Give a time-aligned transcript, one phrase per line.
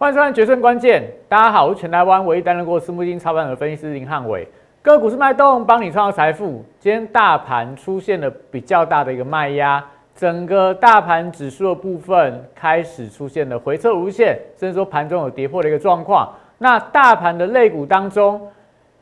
[0.00, 4.48] 欢迎收看《决胜关键》，大家好，我是全台湾唯一担任过私募基金操盘的分析师林汉伟。
[4.80, 6.64] 个股是脉动，帮你创造财富。
[6.78, 9.84] 今天大盘出现了比较大的一个卖压，
[10.14, 16.32] 整个大盘指数的部分开始出现了回撤无限，甚至说盘中有跌破的一个状况。
[16.56, 18.40] 那大盘的类股当中，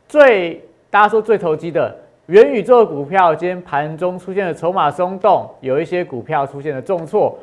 [0.09, 0.61] 最
[0.91, 1.97] 大家说最投机的
[2.27, 7.39] 元宇宙的股票，今天盘中出现了筹码松动，有一些股票出现了重挫。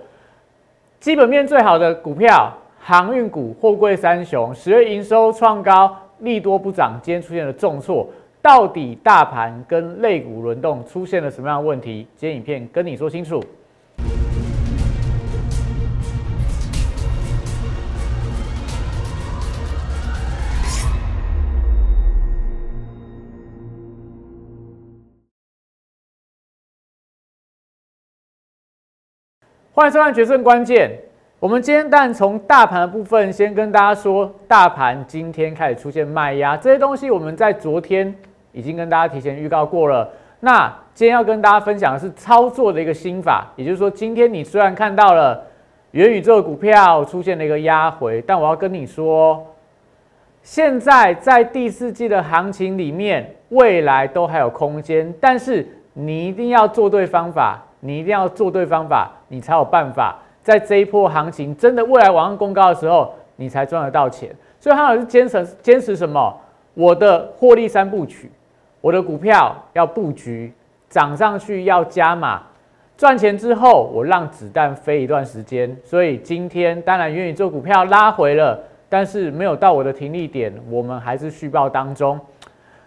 [0.99, 2.51] 基本面最好的股票，
[2.88, 8.07] 航运股、货柜三雄，十月营收创高，利多不涨，今天出现了重挫。
[8.43, 12.05] 到底大盘跟类股轮动出现了什么样的问题？
[12.15, 13.43] 今天影片跟你说清楚。
[29.71, 30.91] 欢迎收看《决胜关键》。
[31.42, 38.16] 我们今天但从大盘的部分先跟大家说，大盘今天开始出现卖压，这些东西我们在昨天
[38.53, 40.09] 已经跟大家提前预告过了。
[40.39, 45.44] 那今天要跟大家分享的是操作的一个心法，也就是说，今天你虽然看到了
[45.92, 49.45] 元宇宙股票出现了一个压回，但我要跟你说，
[50.42, 57.61] 现在在第四季的行情里面，未来都还有空间，但是你一定要做对方法。
[57.81, 64.29] 你一定要做对方法，你才有办法在这一波行情真的未来往上公告的时候，你才赚得到钱。
[64.59, 66.31] 所以，他是坚持坚持什么？
[66.75, 68.29] 我的获利三部曲，
[68.79, 70.53] 我的股票要布局，
[70.87, 72.43] 涨上去要加码，
[72.95, 75.75] 赚钱之后我让子弹飞一段时间。
[75.83, 82.19] 所以今天当然元宇宙股票拉回了，但是没有到我的停利点，我们还是续报当中。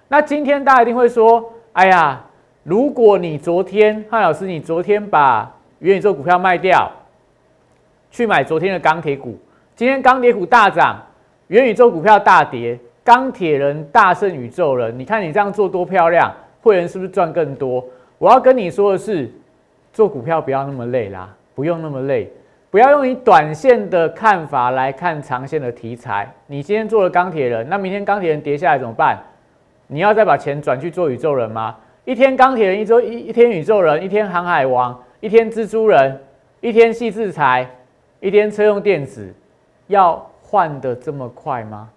[0.07, 2.25] 那今天大家一定会说，哎呀。
[2.65, 6.91] 如果你昨天汉老师，你昨天把元宇宙股票卖掉，
[8.19, 9.39] 去买昨天的钢铁股，
[9.77, 11.01] 今天钢铁股大涨，
[11.47, 17.85] 元宇宙股票大跌，钢铁人大胜宇宙人，你看你这样做多漂亮，会员是不是赚更多？
[18.19, 19.31] 我要跟你说的是，
[19.93, 22.29] 做股票不要那么累啦，不用那么累，
[22.73, 26.29] 不要用你短线的看法来看长线的题材。
[26.49, 29.17] 你今天做了钢铁人，那明天钢铁人跌下来怎么办？
[29.87, 31.77] 你要再把钱转去做宇宙人吗？
[32.05, 36.21] 一天钢铁人，一周一一天宇宙人，一天航海王，一天蜘蛛人，
[36.61, 37.65] 一天细制裁，
[38.21, 39.33] 一天车用电子，
[39.87, 41.89] 要换的这么快吗？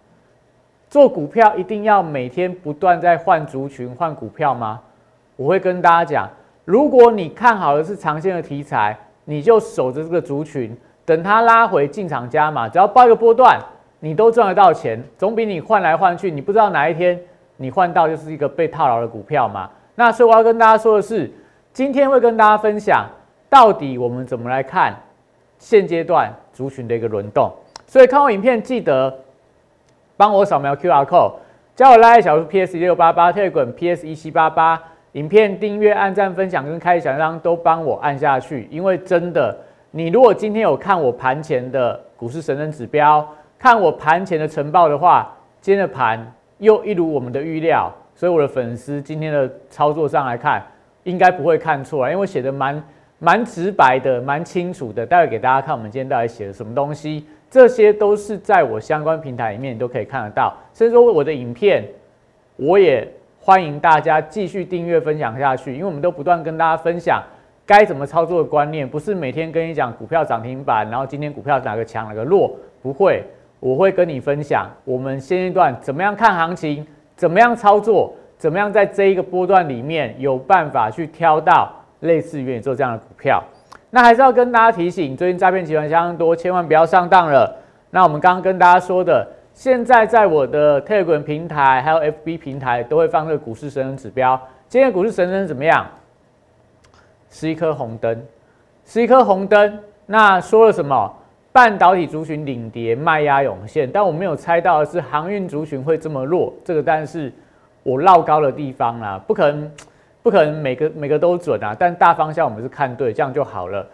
[0.90, 4.80] 做股票一定要每天不断在换族群、换股票吗？
[5.36, 6.30] 我会跟大家讲，
[6.66, 8.96] 如果你看好的是长线的题材，
[9.26, 13.60] 你就守着这个族群，等它拉回进场加码，只要报一个波段，
[14.00, 17.20] 你都赚得到钱，总比你换来换去，你不知道哪一天
[17.58, 19.70] 你换到就是一个被套牢的股票嘛。
[19.96, 21.31] 那所以我要跟大家说的是，
[21.74, 23.08] 今天会跟大家分享
[23.50, 24.96] 到底我们怎么来看
[25.62, 27.54] 现阶段族群的一个轮动。
[27.86, 29.16] 所以看完影片记得
[30.18, 31.34] 帮我扫描 Q R code，
[31.76, 38.68] 加我拉一小数 P S 一六八八，特滚 P S 一七八八，影片订阅、按赞、分享跟开小铃都帮我按下去。
[38.72, 39.56] 因为真的，
[39.92, 43.28] 你如果今天有看我盘前的股市神人指标，
[43.60, 47.94] 看我盘前的晨报的话，今天的盘又一如我们的预料。
[48.14, 50.64] 所以我的粉丝今天的操作上来看，
[51.04, 52.84] 应该不会看错啊，因为写的蛮
[53.24, 55.06] 蛮直白的，蛮清楚的。
[55.06, 60.58] 待会给大家看我们今天到底写了什么东西，这些都是在我相关平台里面都可以看得到。
[60.74, 61.86] 甚至说我的影片，
[62.56, 63.08] 我也
[63.40, 67.22] 欢迎大家继续订阅分享下去，因为我们都不断跟大家分享
[67.64, 73.24] 该怎么操作的观念，不是每天跟你讲股票涨停板，然后今天股票哪个强哪个弱，不会，
[73.60, 76.84] 我会跟你分享我们现阶段怎么样看行情。
[77.16, 78.12] 怎么样操作？
[78.40, 83.44] 怎么样在这一个波段里面有办法去挑到类似元宇宙这样的股票？
[83.89, 87.51] 那还是要跟大家提醒，最近诈骗集团相当多，千万不要上当了。
[87.89, 94.39] 那我们刚刚跟大家说的，现在在我的 Telegram 平台还有 FB 平台都会放这个股市神人指标。
[94.69, 95.85] 今天股市神人怎么样？
[97.29, 98.23] 是一颗红灯，
[98.85, 99.79] 是一颗红灯。
[100.06, 101.13] 那说了什么？
[101.53, 106.54] 半导体族群领跌，卖压涌现，但我没有猜到的是航运族群会这么弱。
[106.63, 107.30] 这个但是
[107.83, 109.69] 我绕高的地方啦，不可能，
[110.21, 111.75] 不可能每个每个都准啊。
[111.77, 113.85] 但大方向我们是看对，这样就好了。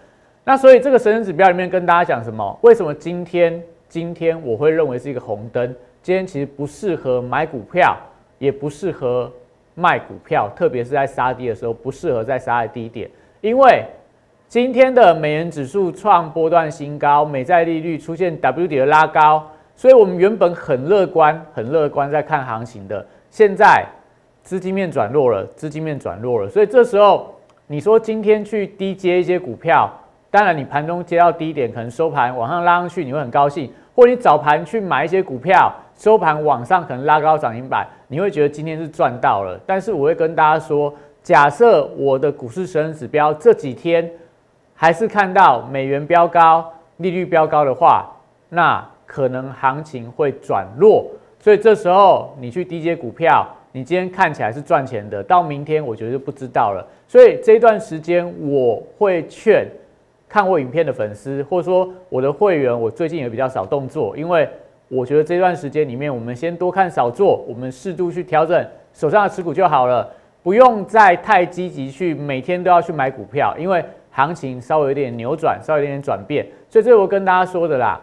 [0.44, 2.58] 那所以这个神人指标里面跟大家讲什么？
[2.62, 5.76] 为什么今天今天我会认为是一个红灯？
[6.02, 7.98] 今天其实不适合买股票，
[8.38, 9.32] 也不适合
[9.76, 13.10] 卖股票，特别是在杀低的时候，不适合在杀在低点，
[13.42, 13.86] 因为。
[14.50, 19.46] 今天的美元指数创波段新高，美债利率出现 W 底的拉高，
[19.76, 23.86] 所以我们原本很乐观、很乐观在看行情的，现在
[24.48, 27.36] 资金面转弱了，资金面转弱了，所以这时候
[27.68, 29.92] 你说今天去低接一些股票，
[30.32, 39.60] 当然你盘中接到低点，可能收盘往上拉上去，你会很高兴，或者你早盘去买一些股票，收盘往上可能拉高涨停板，你会觉得今天是赚到了。
[39.66, 44.10] 但是我会跟大家说，假设我的股市神人指标这几天
[44.74, 48.10] 还是看到美元飙高、利率飙高的话，
[48.48, 51.06] 那可能行情会转弱。
[51.38, 53.46] 所以这时候你去低接股票，
[53.78, 56.84] 你今天看起来是赚钱的，到明天我觉得就不知道了。
[57.08, 59.68] 所以这段时间我会劝
[60.28, 64.50] 看我影片的粉丝，或者说我的会员，我最近也比较少动作，因为
[64.88, 76.44] 我觉得这段时间里面，我们先多看少做，我们适度去调整手上的持股就好了，不用再太积极去每天都要去买股票，因为行情稍微有点扭转，稍微有点转变。
[76.68, 78.02] 所以这是我跟大家说的啦。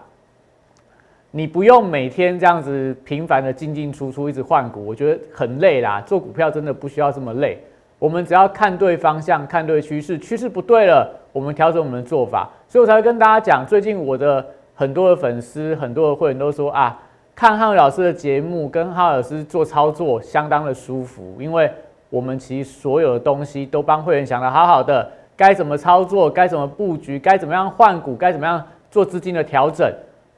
[1.36, 6.00] 你不用每天这样子频繁的进进出出，一直换股，我觉得很累啦。
[6.06, 7.58] 做股票真的不需要这么累，
[7.98, 12.48] 我们只要看对方向，看对趋势，趋势不对了，我们调整我们的做法。
[12.68, 14.46] 所以我才会跟大家讲，最近我的
[14.76, 16.96] 很多的粉丝、很多的会员都说啊，
[17.34, 21.68] 看汉老师的节目，跟汉伟老师做操作相当的舒服，因为
[22.10, 29.92] 我们其实所有的东西都帮会员想的好好的，该怎么操作，该怎么布局，该怎么样换股，该怎么样做资金的调整。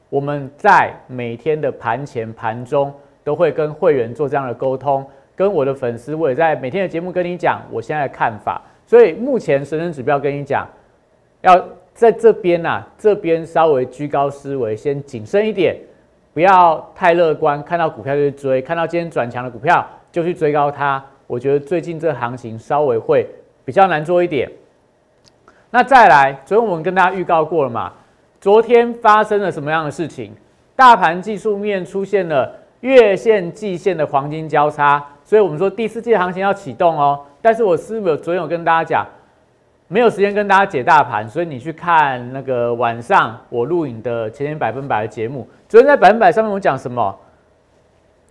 [0.09, 2.93] 我们在每天的盘前、盘中
[3.23, 5.05] 都会跟会员做这样的沟通，
[5.35, 8.61] 跟我的粉丝，我也在每天的节目跟你讲我现在的看法。
[8.85, 10.65] 所以目前神人指标跟你讲，
[11.41, 11.61] 要
[11.93, 15.75] 在这边呐，这边稍微居高思维，先谨慎一点，
[16.33, 21.03] 不要太乐观，看到股票就去追，看到今天转强的股票就去追高它。
[21.27, 23.29] 我觉得最近这行情稍微会
[23.65, 24.49] 比较难做一点。
[25.69, 27.91] 那再来，昨天我们跟大家预告过了嘛？
[28.39, 30.31] 昨天发生了什么样的事情？
[30.75, 37.19] 大盘技术面出现了月线、季线的黄金交叉，所以我们说第四季行情要启动哦。
[37.41, 39.07] 但是我是不是昨天有跟大家讲，
[39.87, 45.47] 没有时间跟大家解大盘，所以你去看那个晚上我录影的前天百分百的节目。
[45.67, 47.15] 昨天在百分百上面我讲什么？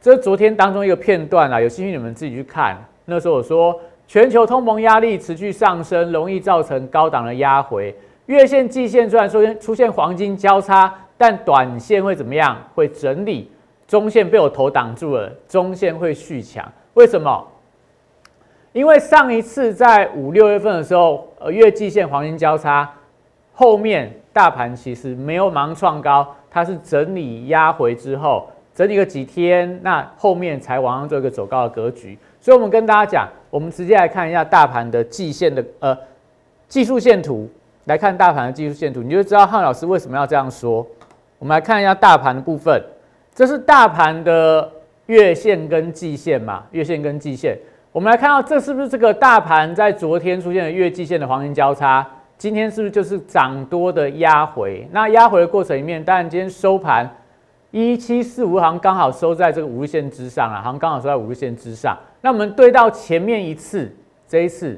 [0.00, 2.76] 这是昨天当中一个片段啊，有兴趣你们自己去看。
[3.06, 3.76] 那时候我说，
[4.06, 7.92] 全球通膨压力持续上升，容易造成高档的压回。
[8.26, 12.56] 月线、季线虽然说出现黄金交叉，但短线会怎么样？
[12.74, 13.50] 会整理，
[13.86, 16.70] 中线被我头挡住了，中线会续强。
[16.94, 17.46] 为什么？
[18.72, 22.92] 因为上一次在五六月份的时候，呃，月季线黄金交叉
[23.54, 32.18] 后面，大盘其实没有盲创高，它是整理压回之后，整理个几天，那后面才往上做一个走高的格局。
[32.40, 35.96] 所以我们跟大家讲，我们直接来看一下大盘的季线的呃
[36.66, 37.48] 技术线图。
[37.86, 40.84] 来看大盘的技术线图，你就知道汉老师为什么要这样说。
[41.38, 42.82] 我们来看一下大盘的部分，
[43.32, 44.68] 这是大盘的
[45.06, 46.64] 月线跟季线嘛？
[46.72, 47.56] 月线跟季线，
[47.92, 52.04] 我们来看到这是不是这个大盘在昨天出现的月季线的黄金交叉？
[52.36, 54.88] 今天是不是就是涨多的压回？
[54.90, 57.08] 那压回的过程里面，当然今天收盘
[57.70, 61.96] 一七四五行刚好收在这个五日线之上了，行刚好收在五日线之上。
[62.20, 63.94] 那我们对到前面一次，
[64.26, 64.76] 这一次。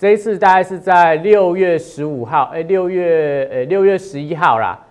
[0.00, 4.86] 这一次大概是在六月十五号，哎，六月，呃，六月十一号啦，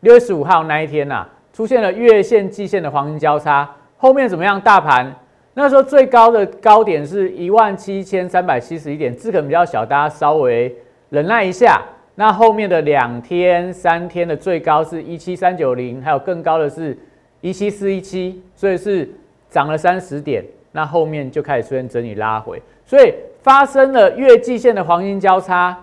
[0.00, 3.66] 六月十五号那一天呐，出现了月线、季线的黄金交叉，
[3.96, 4.60] 后面怎么样？
[4.60, 5.10] 大盘
[5.54, 10.76] 那时候最高的高点是一万七千三百七十一点，字可能比较小，大家稍微
[11.08, 11.82] 忍耐一下。
[12.16, 16.94] 那后面的两天、三天的最高是一七三九零，还有更高的是
[17.40, 19.08] 一七四一七，所以是
[19.48, 20.44] 涨了三十点。
[20.72, 23.14] 那后面就开始出现整理拉回，所以。
[23.46, 25.78] 发生了月季线的黄金交叉，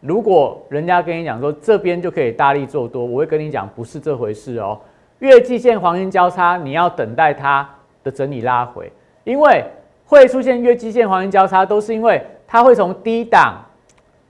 [0.00, 4.78] 如果人家跟你讲说这边就可以大力做多，我会跟你讲不是这回事哦。
[5.20, 7.66] 月季线黄金交叉，你要等待它
[8.04, 8.92] 的整理拉回，
[9.24, 9.64] 因为
[10.04, 13.54] 会出现月季线黄金交叉，都是因为它会从低档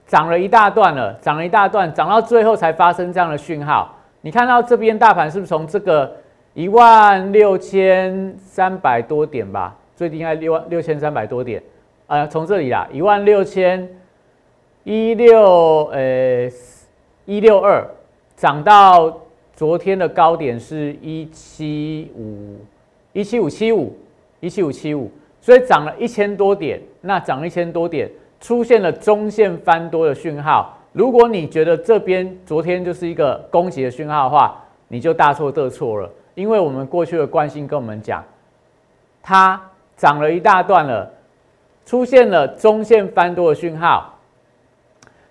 [0.07, 3.93] 涨了一大段了，涨了一大段，涨到最后才发生这样的讯号。
[4.21, 6.15] 你看到这边大盘是不是从这个
[6.53, 11.61] 一万六千三百多点吧，最低应该六万六千三百多点。
[12.09, 13.87] 呃，从这里啦，一万六千
[14.83, 16.49] 一六呃
[17.25, 17.87] 一六二
[18.35, 19.15] 涨到
[19.53, 22.57] 昨天的高点是一七五
[23.13, 23.95] 一七五七五
[24.39, 26.81] 一七五七五，所以涨了一千多点。
[27.01, 28.09] 那涨了一千多点，
[28.41, 30.75] 出现了中线翻多的讯号。
[30.93, 36.11] 如果你觉得这边昨天就是一个攻击的讯号的话，你就大错特错了。
[36.33, 38.25] 因为我们过去的惯性跟我们讲，
[39.21, 39.61] 它
[39.95, 41.07] 涨了一大段了。
[41.89, 44.13] 出现了中线翻多的讯号，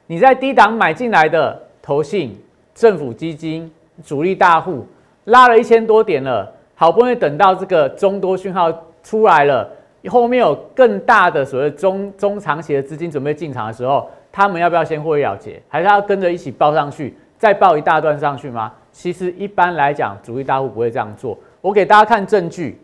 [0.08, 2.36] 你在低档买进来的投信、
[2.74, 3.72] 政府基金、
[4.04, 4.84] 主力大户
[5.26, 8.72] 拉了一千多点了，好不容易等到这个中多讯号
[9.04, 9.70] 出来了，
[10.08, 18.72] 后面有更大的所谓中中长期的资金准备进场的时候，他们要不要先获利了结，还是要跟着一起报上去，再报一大段上去吗？
[18.90, 21.38] 其实一般来讲，主力大户不会这样做。
[21.60, 22.80] 我给大家看证据。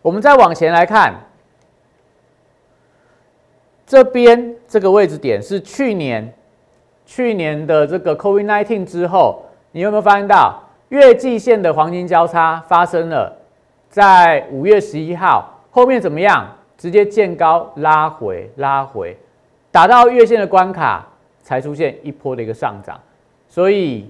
[0.00, 1.12] 我们再往前来看，
[3.88, 6.30] 这边这个位置点是去年
[7.06, 9.42] 去年的这个 COVID-19 之后，
[9.72, 13.34] 你有没有发现到月季线的黄金交叉发生了？
[13.88, 16.46] 在五月十一号后面怎么样？
[16.76, 19.16] 直接见高拉回，拉回，
[19.72, 21.04] 打到月线的关卡，
[21.42, 23.00] 才出现一波的一个上涨。
[23.48, 24.08] 所以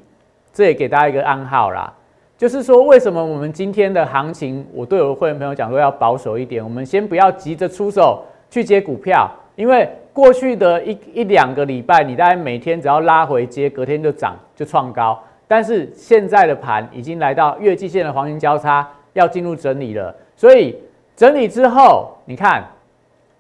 [0.52, 1.90] 这也给大家一个暗号啦，
[2.37, 20.75] 就是说为什么我们今天的行情，我对我的会员朋友讲说要保守一点，我们先不要急着出手去接股票，因为过去的一一两个礼拜，你大概每天只要拉回接，隔天就涨就创高，但是现在的盘已经来到月季线的黄金交叉，要进入整理了，所以。
[21.17, 22.62] 整理之后，你看，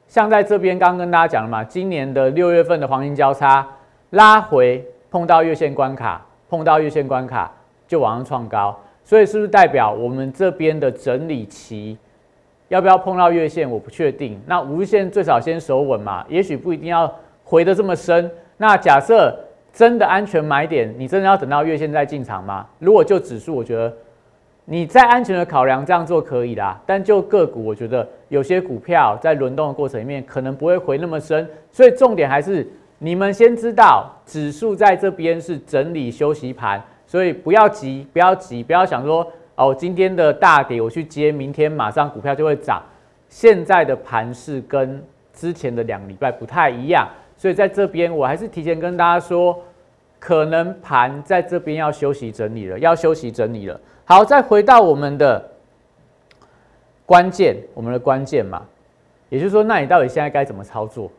[0.08, 3.64] 像在这边刚跟大家讲了嘛，今年的六月份的黄金交叉
[4.10, 7.52] 拉回碰到月线关卡，碰到月线关卡
[7.86, 11.96] 就往上创高，所以是不是代表我们这边的整理期
[12.68, 13.70] 要不要碰到月线？
[13.70, 14.40] 我不确定。
[14.46, 17.12] 那五日线最少先守稳嘛，也许不一定要
[17.44, 18.30] 回的这么深。
[18.56, 19.34] 那假设
[19.72, 22.66] 真的安全买点，你真的要等到月线再进场吗？
[22.78, 23.92] 如果就指数，我觉得。
[24.70, 39.26] 你在安全的考量这样做可以啦，但就个股，我觉得有些股票在轮动的过程里面可能不会回那么深，所以重点还是你们先知道指数在这边是整理休息盘，所以不要急，不要急，不要想说
[39.58, 42.80] 哦，今天的大跌我去接，明天马上股票就会涨。
[43.28, 49.58] 现在的盘势跟之前的两礼拜不太一样，所以在这边我还是提前跟大家说，
[50.20, 53.78] 可能盘在这边要休息整理了，要休息整理了。
[54.04, 55.44] 好，再回到我们的
[57.04, 58.62] 关键，我们的关键嘛，
[59.28, 61.10] 也就是说，那你到底现在该怎么操作？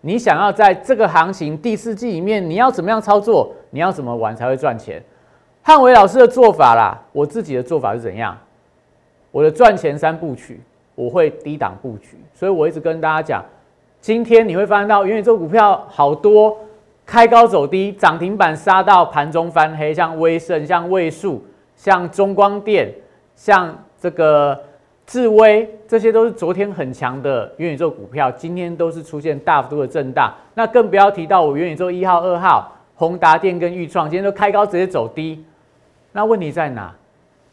[0.00, 3.54] 你想要在这个行情第四季里面，你要怎么样操作？
[3.70, 5.02] 你要怎么玩才会赚钱？
[5.66, 8.36] 汉伟老师的做法啦，我自己的做法是怎样？
[9.30, 10.60] 我的赚钱三部曲，
[10.94, 13.42] 我会低档布局，所以我一直跟大家讲，
[13.98, 16.54] 今天你会发现到元宇宙股票好多
[17.06, 21.42] 开高走低，涨停板杀到盘中翻黑，像威盛，像位数。
[21.76, 22.94] 像中光电，
[23.34, 24.56] 像这个
[25.06, 30.32] 智威，这些都是昨天很强的元宇宙股票，今天都是出现大幅度的震荡。
[30.54, 35.44] 那更不要提到我元宇宙一号、二号，宏达电跟裕创，今天都开高直接走低。
[36.16, 36.94] 那问题在哪？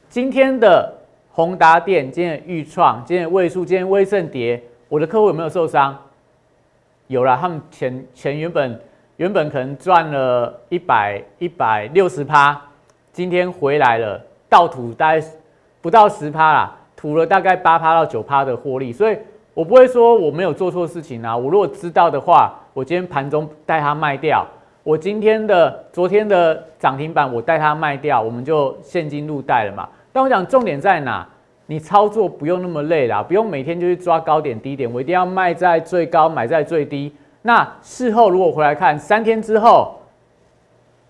[0.08, 0.94] 今天的
[1.32, 5.98] 宏达电、今天的裕创、今天的位数、今天威盛跌，我的客户有没有受伤？
[7.08, 8.80] 有了，他们前前原本
[9.18, 12.62] 原本可能赚了一百一百六十趴。
[13.12, 15.26] 今天回来了，倒吐大概
[15.82, 19.18] 不到十趴啦，吐了大概八趴到九趴的获利，所以
[19.56, 21.36] 我不会说我没有做错事情啊。
[21.36, 24.46] 我如果知道的话，我今天盘中带它卖掉，
[24.84, 29.88] 我今天的昨天的涨停板我带它卖掉，我们就现金入袋了嘛。
[30.12, 31.28] 但我讲重点在哪？
[31.68, 37.16] 你操作不用那么累啦，不用每天就去抓高点低点，我一定要卖在最高，买在最低。
[37.44, 39.96] 那事后如果回来看，三天之后，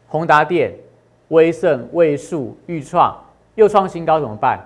[0.07, 0.73] 宏达电。
[1.29, 3.17] 威盛、位数、预创
[3.55, 4.59] 又创新高怎么办？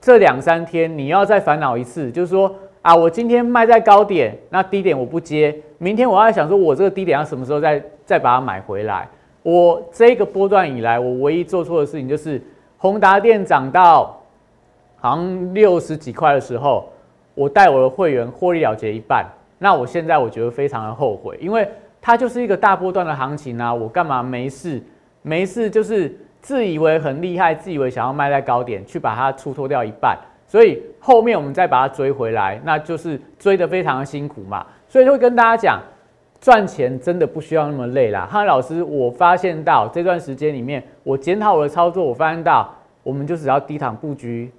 [0.00, 2.50] 这两三天你要再烦恼一次，就是说
[2.82, 9.06] 啊，我今天卖在高点，那低点我不接，明天我要想说，我这个低点要什么时候再再把它买回来？
[9.42, 12.42] 我这个波段以来，我唯一做错的事情就是，
[12.78, 14.18] 宏达电涨到
[14.96, 16.88] 好像六十几块的时候，
[17.34, 19.26] 我带我的会员获利了结一半，
[19.58, 21.68] 那我现在我觉得非常的后悔，因为
[22.00, 24.82] 它就是一个大波段的行情啊，我干嘛没事？
[25.20, 30.18] 没事，就是自以为很厉害，自以为想要卖在高点，去把它出脱掉一半，
[30.50, 34.66] 所以后面我们再把它追回来，那就是追得非常的辛苦嘛。
[34.88, 35.80] 所以会跟大家讲，
[36.40, 38.26] 赚钱真的不需要那么累啦。
[38.28, 42.68] 汉老师，我发现到这段时间里面，我检讨我的操作，我发现到，
[43.04, 44.50] 我们就只要低档布局，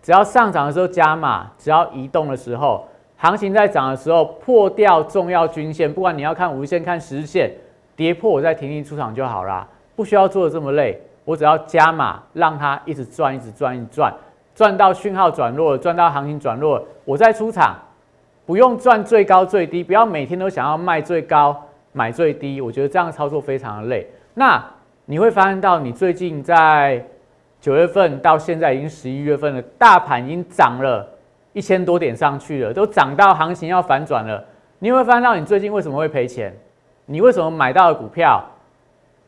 [0.00, 7.50] 只要上涨的时候加码，只要移动的时候，行情在涨的时候破掉重要均线，不管你要看五日线、看十日线，
[7.96, 9.66] 跌破我再停停出场就好啦。
[9.96, 14.14] 不需要做的这么累，我只要加码，让它一直转，一直转，一直转，
[14.60, 17.78] 赚到讯号转弱，赚到行情转弱，我再出场，
[18.44, 21.58] 不用赚最高最低，不要每天都想要卖最高
[21.92, 24.06] 买最低，我觉得这样操作非常的累。
[24.34, 24.62] 那
[25.06, 27.02] 你会发现到，你最近在
[27.58, 31.08] 九月份到现在已经十一月份了，大盘已经涨了
[31.54, 34.44] 一千多点上去了，都涨到行情要反转了。
[34.78, 36.54] 你会发现到，你最近为什么会赔钱？
[37.06, 38.44] 你为什么买到的股票？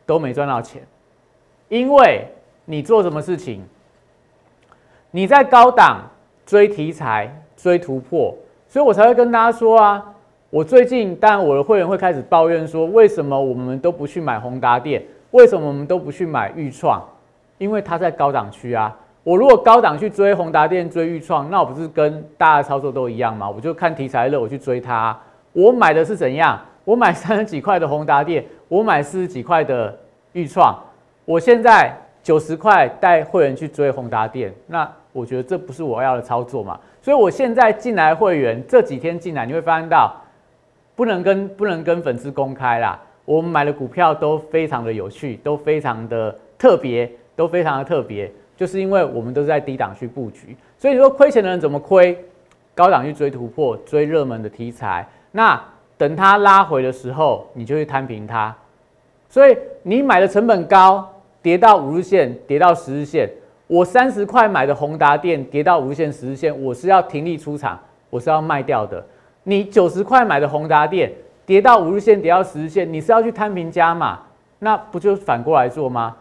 [0.04, 0.82] 都没赚到钱，
[1.70, 2.26] 因为
[2.66, 3.64] 你做什么事情，
[5.14, 6.00] 你在高档
[6.46, 8.34] 追题材、追突破，
[8.66, 10.02] 所以我才会跟大家说啊。
[10.48, 15.02] 我最近，当然我的会员会开始抱怨说，为什么我们都不去买宏达电？
[15.30, 17.02] 为什么我们都不去买豫创？
[17.58, 18.94] 因为它在高档区啊。
[19.22, 23.48] 我如果高档去追宏达电、追豫创，那我不是跟大家操作都一样吗？
[23.48, 25.18] 我就看题材热，我去追它。
[25.52, 26.58] 我买的是怎样？
[26.84, 29.94] 我买三十几块的宏达电，我买四十几块的
[30.32, 30.78] 豫创。
[31.24, 36.78] 我现在九十块带会员去追宏达电，那我觉得这不是我要的操作嘛？
[37.00, 40.14] 所以我现在进来会员这几天进来，你会发现到
[40.94, 43.00] 不能跟不能跟粉丝公开啦。
[43.24, 48.30] 我们买的股票都非常的有趣，都非常的特别，都非常的特别。
[48.56, 52.16] 就是因为我们都是在低档去布局，所以你说亏钱的人怎么亏？
[52.74, 55.62] 高档去追突破，追热门的题材，那
[55.98, 58.54] 等它拉回的时候，你就去摊平它。
[59.28, 61.06] 所以你买的成本高，
[61.42, 63.28] 跌到五日线，跌到十日线。
[63.72, 69.02] 我三十块买的宏达电跌到五日线、十日线，我是要停利出场，我是要卖掉的。
[69.44, 71.10] 你九十块买的宏达电
[71.46, 74.20] 跌到五日线、跌到十日线，你是要去摊平加码，
[74.58, 76.14] 那不就反过来做吗？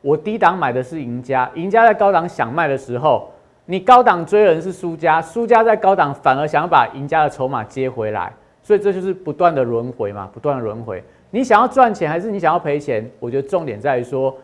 [0.00, 3.30] 我低档买的是赢家，赢家在高档想卖的时候，
[3.66, 8.32] 你高档追人是输家，输家在高档反而想要把赢家的筹码接回来，
[8.62, 11.04] 所以这就是不断的轮回嘛，不断的轮回。
[11.30, 13.06] 你想要赚钱还是你想要赔钱？
[13.20, 14.34] 我觉得重点在于说，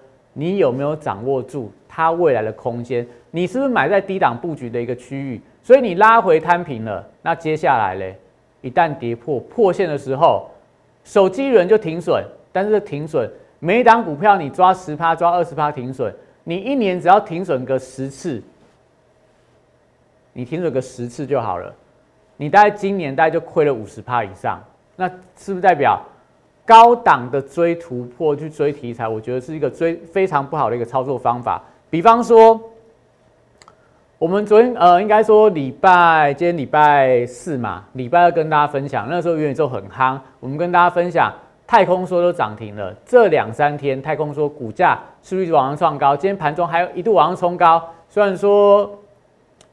[0.40, 3.06] 你有没有掌握住它未来的空间？
[3.30, 5.38] 你是不是买在低档布局的一个区域？
[5.62, 8.18] 所以你拉回摊平了，那接下来嘞，
[8.62, 10.48] 一旦跌破破线的时候，
[11.04, 13.30] 手机人就停损，但是停损。
[13.58, 16.10] 每一档股票你抓十趴，抓二十趴停损，
[16.44, 18.42] 你一年只要停损个十次，
[20.32, 21.70] 你停损个十次就好了。
[22.38, 24.58] 你大概今年大概就亏了五十趴以上，
[24.96, 25.06] 那
[25.36, 26.00] 是不是代表
[26.70, 29.08] 高档的追突破去追题材？
[29.08, 31.60] 我觉得是一个追非常不好的一个操作方法。
[31.90, 32.60] 比方说，
[34.18, 41.32] 我们昨天呃，应该说礼拜今天礼拜四嘛，礼拜二跟大家分享，那时候元宇宙很夯，我们跟大家分享。
[41.66, 46.16] 太空说都涨停了，这两三天太空说股价是不是往上创高？
[46.16, 48.96] 今天盘中还有一度往上冲高，虽然说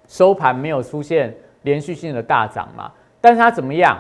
[0.08, 1.32] 收盘没有出现
[1.62, 3.96] 连续性的大涨嘛，但是它怎么样？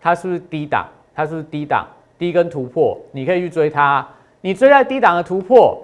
[0.00, 0.86] 它是不是低档？
[1.14, 1.86] 它是不是低档？
[2.22, 4.06] 低跟突破，你可以去追它。
[4.42, 5.76] 你追在低档的突破，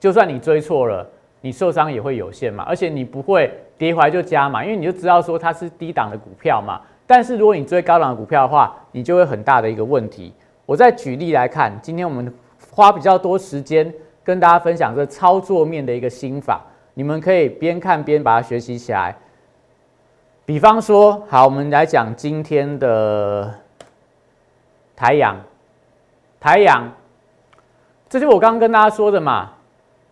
[0.00, 1.06] 就算你追错了，
[1.42, 6.80] 你受伤也会有限嘛，而且你不会跌回来就加嘛，因为你就知道说它是低档的股票嘛。
[7.06, 10.32] 但是如果你追高档的股票的话，你就会很大的一个问题。
[10.64, 12.32] 我再举例来看，今天我们
[12.70, 16.62] 花比较多时间跟大家分享这操作面的一个心法，
[16.94, 19.14] 你们可以边看边把它学习起来。
[20.46, 23.54] 比方说，好，我们来讲今天的
[24.96, 25.36] 台阳，
[26.40, 26.92] 台阳，
[28.08, 29.52] 这就我刚刚跟大家说的嘛，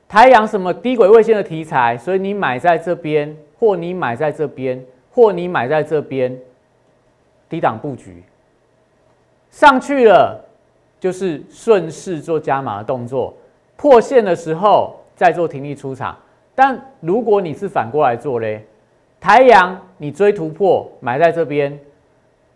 [0.08, 6.36] 台阳什么低轨卫星的题材，所以你买在这边，或你买在这边，或你买在这边，
[7.48, 8.22] 低档布局。
[9.50, 10.44] 上去了，
[10.98, 13.34] 就是顺势做加码的动作，
[13.76, 16.16] 破线的时候再做停利出场。
[16.54, 18.66] 但如果你是反过来做嘞，
[19.20, 21.78] 台阳你追突破买在这边，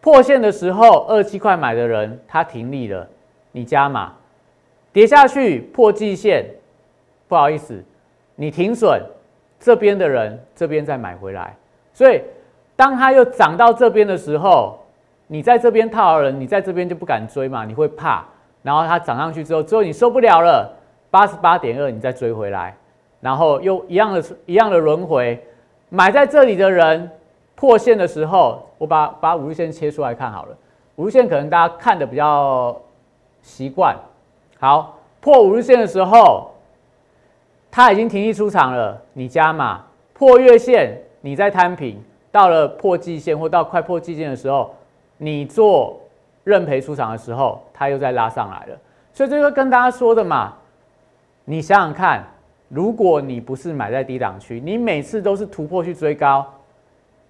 [0.06, 3.04] 破线的时候二七块买的人他停利了，
[3.50, 4.12] 你加码，
[4.92, 6.46] 跌下去破季线，
[7.26, 7.82] 不好意思，
[8.36, 9.02] 你停损，
[9.58, 11.56] 这边的人这边再买回来，
[11.92, 12.22] 所以
[12.76, 14.78] 当它又涨到这边的时候。
[15.28, 18.24] 你在这边套人，你在这边就不敢追嘛，你会怕。
[18.62, 20.72] 然后它涨上去之后，之后你受不了了，
[21.10, 22.76] 八十八点二，你再追回来，
[23.20, 25.44] 然后又一样的一样的轮回。
[25.88, 27.10] 买在这里的人
[27.56, 30.56] 破线的时候，我把把五日线切出来看好了。
[30.94, 32.80] 五日线可能大家看的比较
[33.42, 33.96] 习惯。
[34.60, 36.52] 好，破五日线的时候，
[37.70, 39.82] 它已经停利出场了，你加码。
[40.14, 42.00] 破月线，你再摊平。
[42.30, 44.72] 到了破季线或到快破季线的时候。
[45.18, 45.98] 你做
[46.44, 48.78] 认赔出场的时候，它又再拉上来了，
[49.14, 50.52] 所以这个跟大家说的嘛，
[51.46, 52.22] 你想想看，
[52.68, 56.46] 如果你不是买在低档区，你每次都是突破去追高，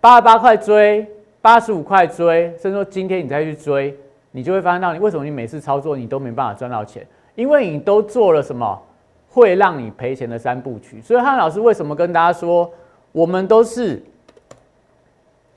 [0.06, 1.04] 八十八块追，
[1.42, 3.92] 八十五块追，甚至说今天你再去追，
[4.30, 8.80] 你就会发现到你为什么你每次操作你都没办法赚到钱，因为你都做了什么
[9.28, 11.00] 会让你赔钱的三部曲。
[11.02, 12.70] 所以汉老师为什么跟大家说，
[13.10, 14.00] 我们都是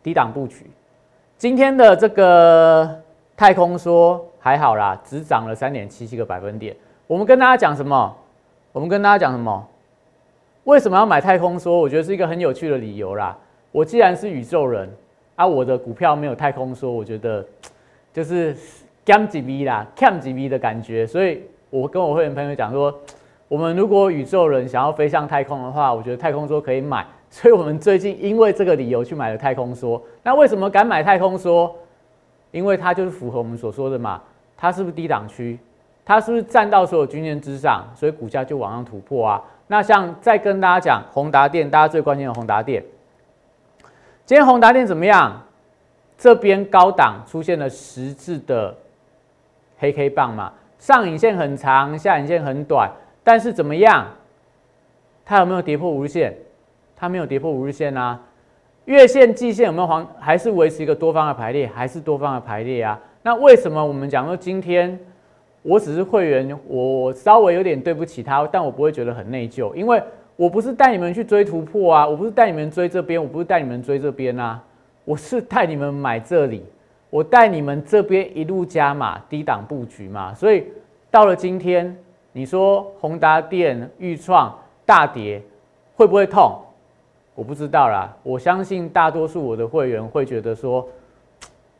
[0.01, 0.65] 低档布局。
[1.37, 2.99] 今天的这个
[3.37, 6.75] 太空说还好啦，只涨了三点七七个百分点。
[7.05, 8.17] 我们跟大家讲什么？
[8.71, 9.67] 我们跟大家讲什么？
[10.63, 11.77] 为什么要买太空说？
[11.77, 13.37] 我觉得是一个很有趣的理由啦。
[13.71, 14.89] 我既然是宇宙人
[15.35, 17.45] 啊，我的股票没有太空说，我觉得
[18.11, 18.55] 就是
[19.05, 21.05] gam 几 v 啦，cam 几 v 的感觉。
[21.05, 22.93] 所以我跟我会员朋友讲说，
[23.47, 27.05] 我们如果宇宙人想要飞向太空的话，我觉得太空说可以买。
[27.29, 30.01] 所以我们最近因为这个理由去买了太空梭。
[30.23, 31.71] 那为什么敢买太空梭？
[32.51, 34.19] 因为它就是符合我们所说的嘛。
[34.57, 35.57] 它是不是低档区？
[36.03, 39.43] 它是不是站到所有均线之上，所以股价就往上突破啊？
[39.67, 42.83] 那像再跟大家讲宏达电，大家最关心的宏达电，
[44.29, 45.41] 今天宏达电怎么样？
[46.15, 48.77] 这边高档出现了十字的
[49.79, 52.91] 黑 K 棒嘛，上影线很长，下影线很短，
[53.23, 54.05] 但是怎么样？
[55.25, 56.37] 它有没有跌破五日线？
[56.95, 58.21] 它没有跌破五日线啊。
[58.85, 60.07] 月线、季线有没有黄？
[60.19, 61.65] 还是维持一个多方的排列？
[61.65, 63.01] 还是多方的排列啊？
[63.23, 64.99] 那为什么我们讲说今天
[65.63, 69.99] 我只是会员，我稍微有点对不起他，但我不会觉得很内疚，因为
[70.39, 74.63] 我不是带你们去追突破啊，我不是带你们追这边，我不是带你们追这边啊。
[75.03, 76.63] 我是带你们买这里，
[77.09, 80.63] 我带你们这边一路加码低档布局嘛，所以
[81.11, 81.93] 到了今天，
[82.31, 85.41] 你说宏达电、预创大跌
[85.97, 86.57] 会不会痛？
[87.35, 88.15] 我不知道啦。
[88.23, 90.87] 我相信大多数我的会员会觉得说，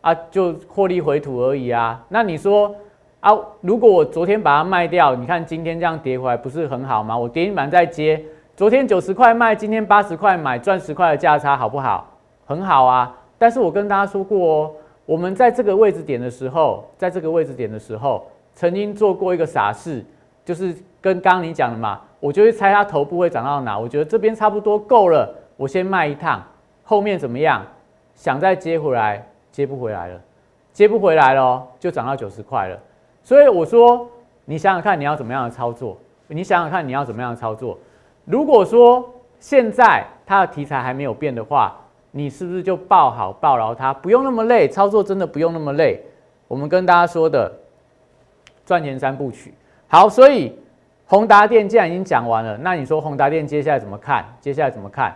[0.01, 2.05] 啊，就获利回吐而已啊。
[2.09, 2.75] 那你说
[3.21, 7.17] 啊，如果我昨天把它卖掉，你看今天这样跌回来不是很好吗？
[7.17, 8.21] 我跌满再接，
[8.59, 12.05] 昨天九十块卖，今天八十块买，赚十块的价差好不好？
[12.45, 13.15] 很好啊。
[13.37, 14.71] 但是我跟大家说过哦，
[15.05, 20.03] 我们在这个位置点的时候，在这个位置点的时候，曾经做过一个傻事，
[20.43, 26.43] 就是跟刚刚你讲的嘛，我就会猜它头部会涨到哪，我觉得这边差不多够了，我先卖一趟，
[26.83, 27.65] 后面怎么样？
[28.13, 30.19] 想再接回来，接不回来了，
[30.73, 32.77] 接不回来了，就涨到九十块了。
[33.23, 34.05] 所以我说，
[34.43, 35.97] 你想想看你要怎么样的操作？
[36.27, 37.79] 你想想看你要怎么样的操作？
[38.29, 41.75] 如果说现在它的题材还没有变的话，
[42.11, 45.99] 你是不是就抱好抱牢它，不用那么累，操作真的不用那么累。
[46.47, 47.51] 我们跟大家说的
[48.67, 49.51] 赚钱三部曲，
[49.87, 50.55] 好，所以
[51.07, 54.23] 宏达电既然已经讲完了，那你说宏达电接下来怎么看？
[54.39, 55.15] 接下来怎么看？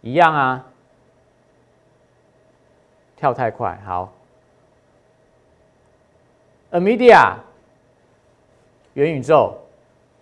[0.00, 0.66] 一样啊，
[3.14, 4.10] 跳太快，好。
[6.70, 7.34] Amedia
[8.94, 9.54] 元宇宙，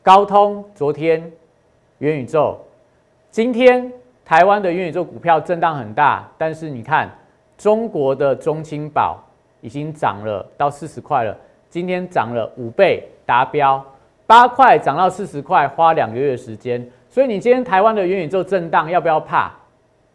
[0.02, 1.30] 高通昨天
[1.98, 2.58] 元宇宙，
[3.30, 3.90] 今天。
[4.22, 7.10] 台湾的元宇宙股票震荡很大，但是你看
[7.58, 9.18] 中国的中青宝
[9.60, 11.36] 已经涨了到四十块了，
[11.68, 13.84] 今天涨了五倍达标，
[14.28, 16.88] 八块涨到四十块，花两个月时间。
[17.08, 19.50] 所以你今天台湾的元宇宙震荡要不要怕？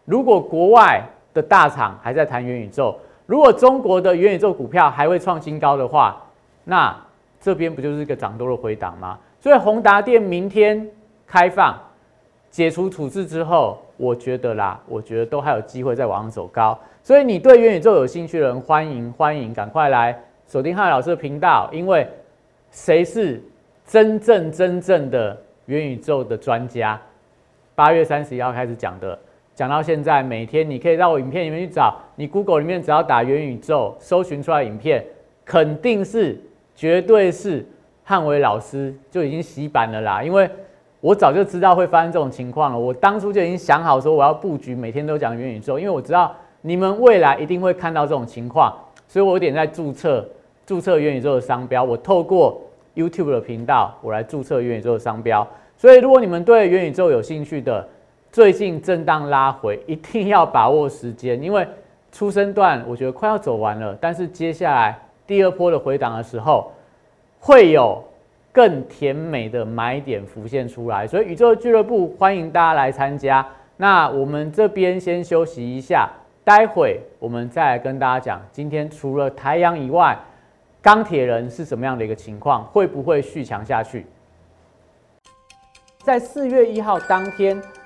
[0.06, 6.24] 如果国外的大厂还在谈元宇宙，如果中国的元宇宙股票还会创新高的话，
[6.64, 6.96] 那
[7.42, 9.20] 这边不就是一个涨多的回档吗？
[9.46, 10.90] 所以宏达电明天
[11.28, 11.80] 开放。
[12.50, 16.76] 解除处置之后，我觉得啦，我觉得都还有机会再往上走高。
[17.04, 22.08] 所以你对元宇宙有兴趣的人，欢迎欢迎，赶快来锁定汉老师的频道，因为
[22.72, 23.40] 谁是
[23.86, 27.00] 真正真正的元宇宙的专家？
[27.76, 29.20] 八月三十一号开始讲的，
[29.54, 35.06] 讲到现在，每天你可以到我影片里面去找，你 Google 里面只要打元宇宙，搜寻出来影片，
[35.46, 36.42] 肯定是
[36.76, 37.64] 绝对是
[38.06, 40.50] 汉伟老师就已经洗版了啦，因为。
[41.02, 42.80] 我早就知道会发生这种情况了。
[42.80, 48.76] 我当初就已经想好说我要布局，每天都讲元宇宙，因为我知道你们未来一定会看到这种情况，
[49.08, 50.28] 所以我有点在注册
[50.66, 51.84] 注册元宇宙的商标。
[51.84, 52.60] 我透过
[52.96, 55.48] YouTube 的频道，我来注册元宇宙的商标。
[55.78, 57.88] 所以如果你们对元宇宙有兴趣的，
[58.32, 61.68] 最近震荡拉回，一定要把握时间，因为
[62.12, 66.72] 出生段我觉得快要走完了，但是接下来第二波的回档的时候
[67.46, 68.04] 会有。
[68.56, 73.46] 更甜美的买点浮现出来，所以宇宙俱乐部欢迎大家来参加。
[73.76, 76.10] 那我们这边先休息一下，
[76.46, 80.18] 待会我们再来跟大家讲，今天除了台阳以外，
[80.82, 84.06] 钢铁人是什么样的一个情况，会不会续强下去？
[86.02, 87.62] 在四月一号当天。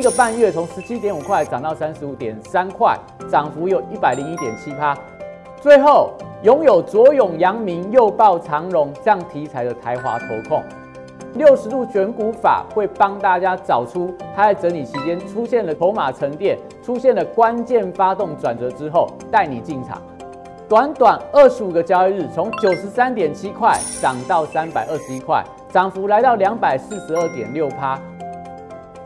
[0.00, 2.98] 一个半月从十七点五块涨到三十五点三块，
[3.30, 4.96] 涨幅有一百零一点七趴。
[5.60, 10.62] 最后拥有左永阳明、右抱长荣这样题材的台华投控，
[11.34, 20.00] 六十度选股法会帮大家找出它在整理期间出现了筹码沉淀、出现了关键发动转折之后，带你进场。
[20.66, 28.00] 短短二十五个交易日，从九十三点七块涨到三百二十一块，涨幅来到两百四十二点六趴。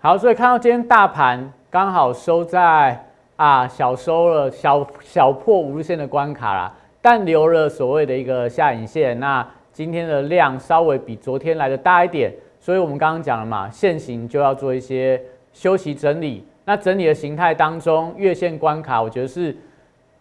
[0.00, 9.18] 好，所以看到今天大盘刚好收在啊小收了小小破五日线的关卡啦，但留了所谓的一个下影线。
[9.18, 12.32] 那今天的量稍微比昨天来的大一点。
[12.60, 15.20] 所以我们刚刚讲了嘛，现行就要做一些
[15.52, 16.46] 休息整理。
[16.64, 19.56] 那整理的形态当中，月线关卡，我觉得是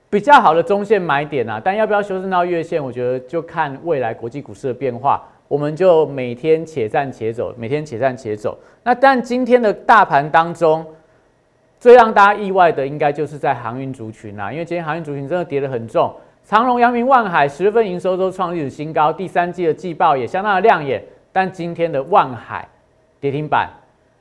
[0.10, 1.62] 比较好的中线买点啊。
[1.64, 5.24] 但要不要修正到月线，我觉得就看未来国际股市的变化。
[5.48, 8.58] 我们就每天且战且走，每天且战且走。
[8.84, 10.86] 那但今天的大盘当中，
[11.80, 16.14] 最让大家意外的，应该就是在航运族群啊，因为今天航运族群真的跌得很重。
[16.44, 21.04] 长荣、阳明、万海十月份营收都创历史新高，第三季的季报也相当的亮眼。
[21.34, 22.68] 但今天的万海
[23.20, 23.70] 跌停板，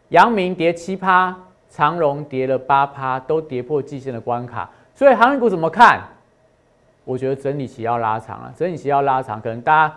[0.09, 1.35] 阳明跌七趴，
[1.71, 4.69] 长荣跌了八趴，都跌破季线的关卡。
[4.95, 6.01] 所以航运股怎么看？
[7.05, 9.95] 我觉得整理期要拉长了，整理期要拉长，可能大家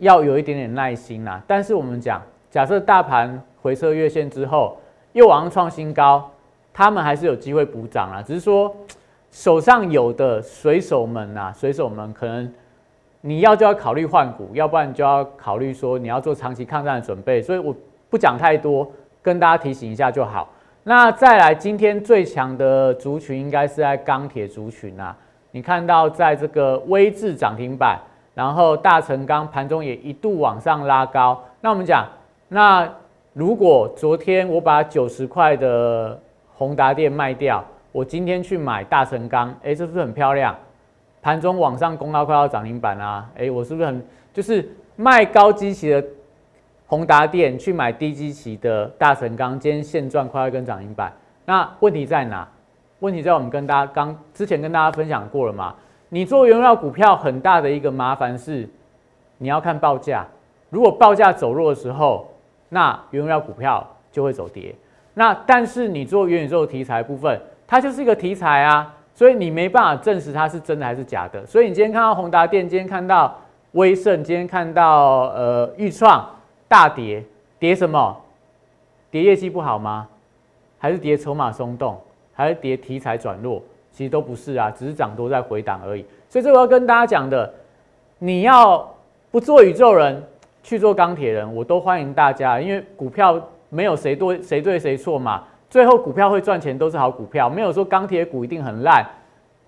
[0.00, 1.40] 要有一点点耐心啦。
[1.46, 4.76] 但是我们讲，假设大盘回撤月线之后
[5.12, 6.30] 又往上创新高，
[6.74, 8.20] 他们还是有机会补涨啊。
[8.20, 8.74] 只是说
[9.30, 12.52] 手上有的水手们呐，水手们可能。
[13.22, 17.42] 你要就要考虑换股，要不然就要考虑说你要做长期抗战的准备。
[17.42, 17.76] 所以我
[18.08, 20.48] 不讲太多，跟大家提醒一下就好。
[20.84, 25.14] 那再来，今天最强的族群应该是在钢铁族群啊。
[25.50, 28.00] 你看到在这个微智涨停板，
[28.40, 31.44] 然后大成钢盘中也一度往上拉高。
[31.60, 32.08] 那我们讲，
[32.48, 32.90] 那
[33.34, 36.18] 如果昨天我把九十块的
[36.54, 40.56] 宏达电卖掉，我今天去买大成钢，哎，这是不是很漂亮？
[41.20, 43.28] 盘中往上攻到快要涨停板啊！
[43.36, 46.02] 哎，我是不是很就是卖高基期的
[46.86, 51.12] 宏达电去买低基期的大成钢，今天现赚快要跟涨停板。
[51.44, 52.48] 那问题在哪？
[53.00, 55.74] 问题在我们跟大家刚之前跟大家分享过了嘛？
[56.10, 58.68] 你做原料股票很大的一个麻烦是，
[59.38, 60.26] 你要看报价。
[60.68, 62.28] 如果报价走弱的时候，
[62.68, 64.74] 那原料股票就会走跌。
[65.14, 68.94] 那但是你做元宇宙题材部分，它就是一个题材啊。
[69.12, 71.44] 所以你没办法证实它是真的还是假的。
[71.46, 73.38] 所以你今天看到宏达电，今天看到
[73.72, 76.28] 威盛，今天看到呃裕创
[76.66, 77.22] 大跌，
[77.58, 78.16] 跌什么？
[79.10, 80.08] 跌业绩不好吗？
[80.78, 82.00] 还是跌筹码松动？
[82.32, 83.62] 还是跌题材转弱？
[83.92, 86.04] 其实都不是啊，只是涨多在回档而已。
[86.28, 87.52] 所以这个要跟大家讲的，
[88.18, 88.88] 你要
[89.30, 90.22] 不做宇宙人，
[90.62, 95.44] 去做钢铁人，我都欢迎大家，因为股票没有谁对谁对谁错嘛。
[95.68, 99.04] 最后股票会赚钱都是好股票，没有说钢铁股一定很烂，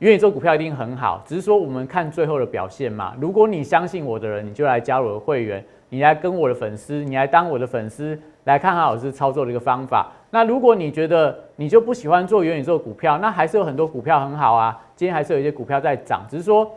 [0.00, 3.14] 元宇宙股票一定很好，只是说我们看最后的表现嘛。
[3.20, 10.10] 如果你相信我的人，你就来加入我的会员，你来跟我的粉丝，你来当我的粉丝，来看韩老师操作的一个方法。
[10.34, 14.80] 那如果你觉得你就不喜欢做元宇宙股票，那还是有很多股票很好啊。
[14.96, 16.68] 今天还是有一些股票在涨，只是说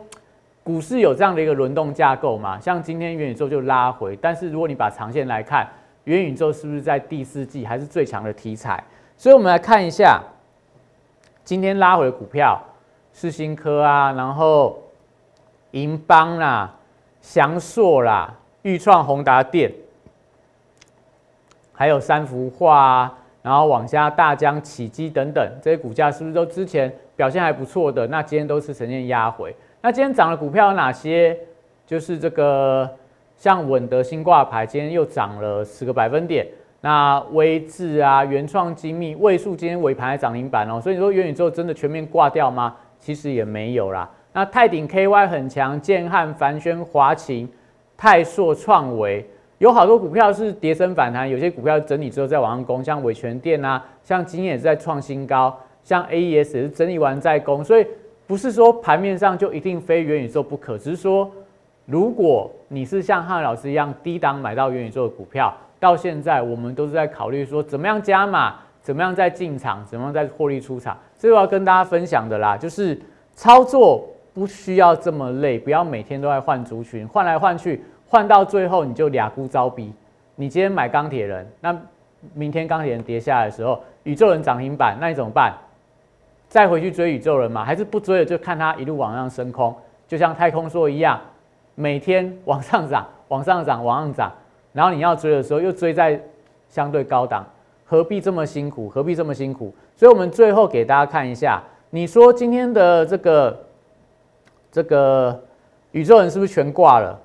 [0.62, 2.60] 股市有这样的一个轮动架构嘛。
[2.60, 5.66] 像今天元宇宙就拉回，但是如果你把长线来看，
[6.04, 8.84] 元宇宙是不是在第四季还是最强的题材？
[9.16, 10.22] 所以，我们来看一下
[11.42, 12.62] 今天拉回的股票，
[13.14, 14.78] 世新科啊，然后
[15.70, 16.74] 银邦啦、
[17.22, 19.72] 翔硕啦、裕创、宏达电，
[21.72, 28.04] 还有三幅画啊，然后往下大江、启基等等这些股价，是不是都之前表现还不错的？
[28.08, 29.54] 那今天都是呈现压回。
[29.80, 31.38] 那今天涨的股票有哪些？
[31.86, 32.90] 就是这个
[33.36, 36.44] 像稳德新挂牌，今天又涨了十个百分点。
[36.80, 42.74] 那微智啊，原创精密、位数今天尾盘还涨停板哦，所以你说元宇宙真的全面挂掉吗？
[42.98, 44.10] 其实也没有啦。
[44.32, 47.48] 那泰鼎 KY 很强，建汉、凡轩、华勤、
[47.96, 49.24] 泰硕、创维，
[49.58, 57.86] 有好多股票是跌升反弹，有些股票整理之后再往上攻，像伟全电啊，像今天也是在创新高，像 AES 也是整理完再攻，所以
[58.26, 61.30] 不是说盘面上就一定非元宇宙不可，只是说
[61.84, 65.54] 如果你是像汉老师一样低档买到元宇宙的股票。
[65.78, 70.96] 到现在，我们都是在考虑说，怎么样加码，怎么样再进场，怎么样再获利出场。
[71.18, 72.98] 这个要跟大家分享的啦，就是
[73.34, 79.92] 操作不需要这么累，不要每天都在换族群，换来换去，换到最后你就俩孤招逼。
[80.34, 81.76] 你今天买钢铁人，那
[82.34, 85.54] 明天钢铁人跌下来的时候，宇宙人涨停板，那你怎么办？
[86.48, 87.64] 再回去追宇宙人吗？
[87.64, 89.74] 还是不追了，就看它一路往上升空，
[90.06, 91.20] 就像太空梭一样，
[91.74, 94.32] 每天往上涨，往上涨，往上涨。
[94.72, 96.20] 然后你要追的时候，又追在
[96.68, 97.44] 相对高档，
[97.84, 98.88] 何必这么辛苦？
[98.88, 99.74] 何必这么辛苦？
[99.96, 103.66] 所以，我们最后给大家看一下，你说今天的这个
[104.70, 105.42] 这个
[105.92, 107.18] 宇宙人是不是全挂了？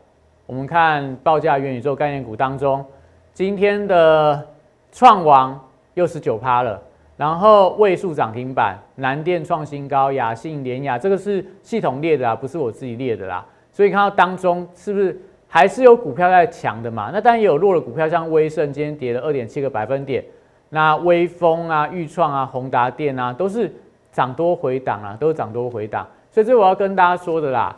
[0.51, 2.85] 我们看报价元宇宙概念股当中，
[3.33, 4.45] 今天的
[4.91, 5.57] 创王
[5.93, 6.77] 又是九趴了，
[7.15, 13.45] 然后位数涨停板，南电创新高，雅信联雅，这个是系统列的啊，不是我自己列的啦。
[13.71, 17.11] 所以看到当中是不是还是有股票在强的嘛？
[17.13, 20.21] 那当然也有弱的股票，像威盛今天跌了二点七个百分点，
[20.67, 23.73] 那威风啊、裕创啊、宏达电啊，都是
[24.11, 26.05] 涨多回档啊，都是涨多回档。
[26.29, 27.73] 所以这我要跟大家说的啦，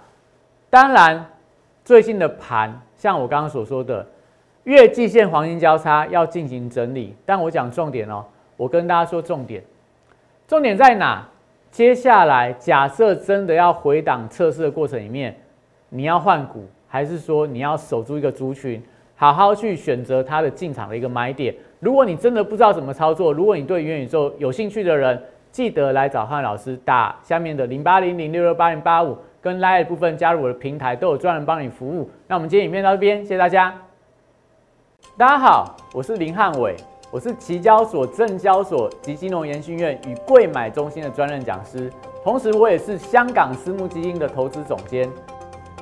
[0.71, 1.23] 当然。
[1.85, 4.07] 最近的盘，像我刚刚所说的，
[4.63, 7.13] 月季线黄金交叉要进行整理。
[7.25, 8.23] 但我讲重点哦，
[8.55, 9.61] 我跟大家说重点，
[10.47, 11.27] 重点在哪？
[11.69, 15.35] 接下来假设真的要回档测试的过程里面，
[15.89, 18.81] 你要换股，还是说你要守住一个族群，
[19.17, 21.53] 好好去选择它的进场的一个买点？
[21.81, 29.17] 如果你真的不知道怎么操作，如果你对元宇宙有兴趣的人，记得来找汉老师，打下面的零八零零六六八零八五。
[29.43, 32.09] 跟 Line 部分加入我的平台，都有专人帮你服务。
[32.27, 33.75] 那我们今天影片到这边，谢谢大家。
[35.17, 36.77] 大家好，我是林汉伟，
[37.11, 41.91] 我是期交所、证交所及金融研训院与贵买中心的专任讲师，
[42.23, 45.09] 同时我也是香港私募基金的投资总监，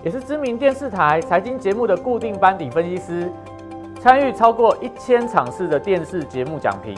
[0.04, 3.32] 也是知名电视台财经节目的固定班底分析师，
[4.00, 6.98] 参与超过一千场次的电视节目讲评。